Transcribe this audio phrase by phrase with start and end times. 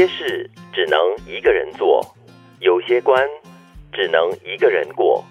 [0.00, 2.00] 些事只能一个人做，
[2.60, 3.22] 有些关
[3.92, 5.22] 只能一个人过，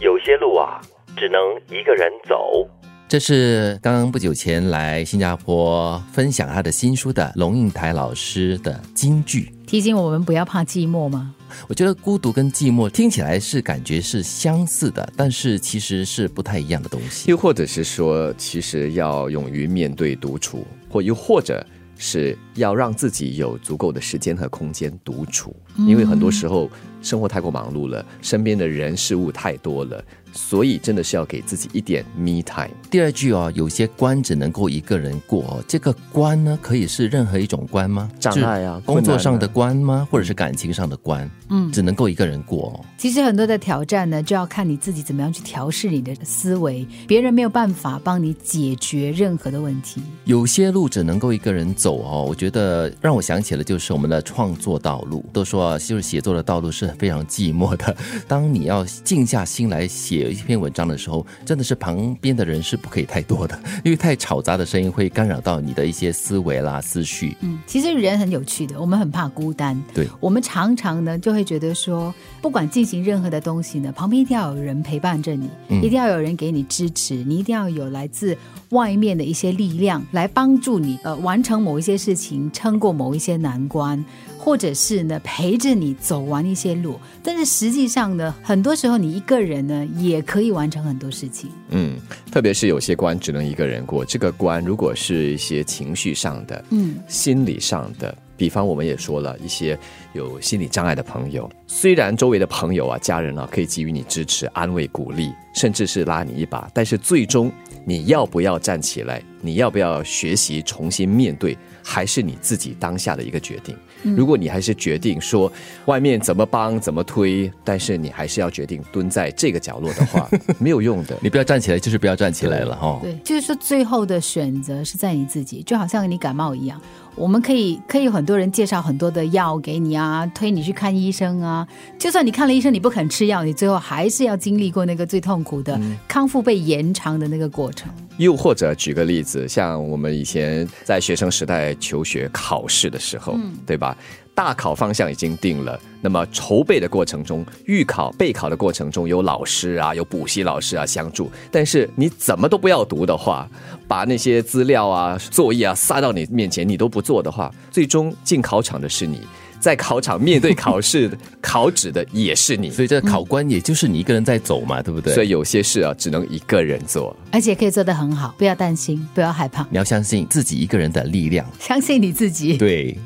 [0.00, 0.80] 有些路啊
[1.14, 1.38] 只能
[1.68, 2.66] 一个人走。
[3.06, 11.34] 这是刚刚不久前来新加坡分享他的新书的龙应台老师的金句，提醒我们不要怕寂寞吗？
[11.68, 17.30] 我觉得孤独跟寂寞听起来是感觉是相似的，但是其实是不太一样的东西。
[17.30, 21.64] 又或者是说，其实要勇于面对独处，或又或者
[21.96, 26.70] 是要让自己有足够的时间和空间独处，因为很多时候
[27.02, 30.04] 生活太过忙碌了，身边的人事物太多了。
[30.34, 32.70] 所以真的是要给自己一点 me time。
[32.90, 35.62] 第二句哦，有些关只能够一个人过。
[35.68, 38.10] 这个关呢，可以是任何一种关吗？
[38.18, 40.06] 障碍啊，工作上的关吗？
[40.10, 41.30] 或者是感情上的关？
[41.50, 42.84] 嗯，只能够一个人过。
[42.98, 46.86] 其实很多的挑战呢，就要看你自己怎么样去调试你的思维。
[47.06, 50.02] 别人没有办法帮你解决任何的问题。
[50.24, 52.24] 有些路只能够一个人走哦。
[52.28, 55.24] 我觉得让我想起了就是我们的创作道路。
[55.32, 57.96] 都说啊，就是写作的道路是非常寂寞的。
[58.26, 60.23] 当你要静下心来写。
[60.24, 67.36] 有一篇文章的时候，真的是旁边的人是不可以太多的，因为太吵杂的声音会干扰到你的一些思维啦、思绪。
[67.40, 69.80] 嗯，其实人很有趣的，我们很怕孤单。
[69.92, 78.36] 对，我们常常呢就会觉得说，不管进行任何的东西呢，旁边一定要有人陪伴着你，一定要有人给你支持，你一定要有来自
[78.70, 84.02] 外面的一些力量来帮助你，呃，完成某一些事情，撑过某一些难关。
[84.36, 91.50] 或者是呢，陪着你走完一些路，但是实际上呢，很多时候你一个人呢，也可以完成很多事情。
[91.70, 91.98] 嗯，
[92.30, 99.78] 特别是有些关只能一个人过，这个关如果是一些情绪上的，嗯，心理上的，比方我们也说了一些
[100.12, 107.50] 有心理障碍的朋友，虽然周围的朋友啊、家人啊可以给予你支持、安慰、鼓励，甚至是拉你一把，但是最终
[107.84, 109.22] 你要不要站起来？
[109.44, 111.56] 你要不要学习重新面对？
[111.86, 113.76] 还是你自己当下的一个决定。
[114.16, 115.52] 如果你还是决定说
[115.84, 120.26] 外面怎么帮怎么推，但是你还是要决定蹲在这个角落的话，
[120.58, 121.14] 没有用的。
[121.20, 122.98] 你不要站起来，就是不要站起来了哈。
[123.02, 126.80] 对，就是说最后的选择是在你自己，就好像你感冒一样。
[127.14, 131.68] 我们可以可以很多人介绍很多的药给你啊，推你去看医生啊。
[131.98, 135.78] 就算你看了医生，你不肯吃药，你最后还是要经历过那个最痛苦的
[136.08, 137.92] 康复被延长的那个过程。
[138.18, 143.96] 又或者举个例子，像我们以前在学生时代求学考试的时候，对吧？
[144.34, 151.30] 大考方向已经定了，那么筹备的过程中、预考、备考的过程中，有老师啊，有补习老师啊相助。
[151.52, 153.48] 但是你怎么都不要读的话，
[153.86, 159.20] 把那些资料啊、作业啊撒到你面前，你都不做的话，最终进考场的是你，
[159.60, 161.08] 在考场面对考试
[161.40, 162.70] 考纸的也是你。
[162.70, 165.14] 所以这考官也就是你一个人在走嘛，对不对？
[165.14, 168.34] 所以有些事啊，只能一个人做，而且可以做得很好。
[168.36, 172.56] 不要担心，不要害怕，你要相信自己一个人的力量，相信你自己。
[172.56, 172.98] 对。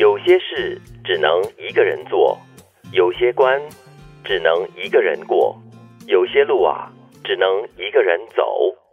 [0.00, 2.38] 有些事只能一个人做，
[2.90, 3.60] 有些关
[4.24, 5.54] 只能一个人过，
[6.06, 6.90] 有些路啊
[7.22, 7.46] 只能
[7.76, 8.74] 一个人走。